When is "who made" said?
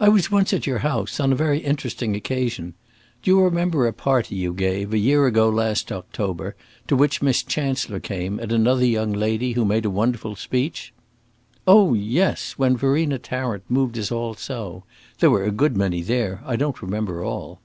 9.52-9.84